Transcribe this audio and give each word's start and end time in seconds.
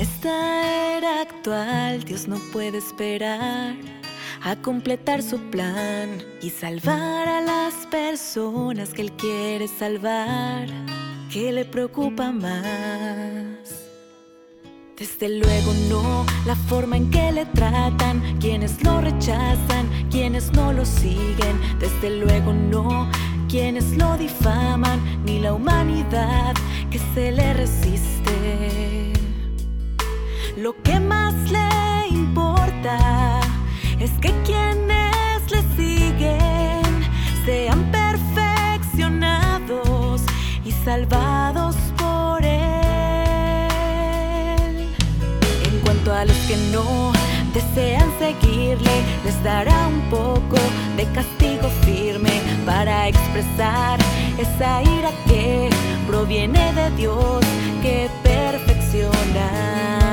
esta 0.00 0.96
era 0.98 1.20
actual 1.20 2.04
Dios 2.04 2.26
no 2.26 2.36
puede 2.52 2.78
esperar 2.78 3.74
a 4.42 4.56
completar 4.56 5.22
su 5.22 5.38
plan 5.50 6.22
y 6.42 6.50
salvar 6.50 7.28
a 7.28 7.40
las 7.40 7.74
personas 7.86 8.90
que 8.90 9.02
Él 9.02 9.12
quiere 9.12 9.66
salvar. 9.66 10.68
¿Qué 11.32 11.52
le 11.52 11.64
preocupa 11.64 12.32
más? 12.32 13.86
Desde 14.96 15.28
luego 15.28 15.72
no, 15.88 16.26
la 16.46 16.56
forma 16.56 16.96
en 16.96 17.10
que 17.10 17.32
le 17.32 17.46
tratan, 17.46 18.38
quienes 18.40 18.82
lo 18.82 19.00
rechazan, 19.00 19.88
quienes 20.10 20.52
no 20.52 20.72
lo 20.72 20.84
siguen. 20.84 21.60
Desde 21.78 22.10
luego 22.10 22.52
no, 22.52 23.08
quienes 23.48 23.96
lo 23.96 24.16
difaman, 24.16 25.24
ni 25.24 25.38
la 25.38 25.52
humanidad 25.52 26.54
que 26.90 26.98
se 27.14 27.32
le 27.32 27.52
resiste. 27.54 29.15
Lo 30.56 30.74
que 30.82 30.98
más 30.98 31.34
le 31.50 32.08
importa 32.08 33.40
es 34.00 34.10
que 34.22 34.32
quienes 34.42 35.50
le 35.50 35.60
siguen 35.76 36.82
sean 37.44 37.92
perfeccionados 37.92 40.22
y 40.64 40.72
salvados 40.72 41.76
por 41.98 42.42
Él. 42.42 42.56
En 45.70 45.78
cuanto 45.84 46.14
a 46.14 46.24
los 46.24 46.38
que 46.48 46.56
no 46.72 47.12
desean 47.52 48.10
seguirle, 48.18 49.04
les 49.26 49.44
dará 49.44 49.88
un 49.88 50.00
poco 50.08 50.56
de 50.96 51.04
castigo 51.12 51.68
firme 51.84 52.40
para 52.64 53.08
expresar 53.08 53.98
esa 54.38 54.82
ira 54.82 55.10
que 55.26 55.68
proviene 56.06 56.72
de 56.72 56.90
Dios 56.92 57.44
que 57.82 58.08
perfecciona. 58.22 60.05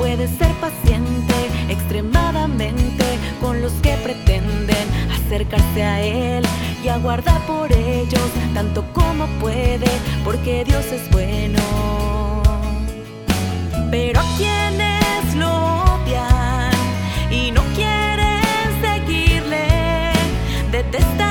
puedes 0.00 0.30
ser 0.30 0.50
paciente 0.54 1.34
extremadamente 1.68 3.04
con 3.38 3.60
los 3.60 3.70
que 3.82 3.94
pretenden 4.02 4.86
acercarse 5.12 5.82
a 5.82 6.00
Él 6.00 6.42
y 6.82 6.88
aguarda 6.88 7.38
por 7.46 7.70
ellos 7.70 8.30
tanto 8.54 8.82
como 8.94 9.26
puede, 9.40 9.90
porque 10.24 10.64
Dios 10.64 10.86
es 10.86 11.10
bueno. 11.10 11.60
Pero 13.90 14.20
a 14.20 14.24
quienes 14.38 15.34
lo 15.36 15.52
odian 15.96 16.70
y 17.30 17.50
no 17.50 17.62
quieren 17.74 18.40
seguirle, 18.80 19.68
detestan. 20.72 21.29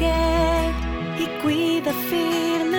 forget 0.00 0.74
e 1.18 1.42
cuida 1.42 1.92
firme. 1.92 2.69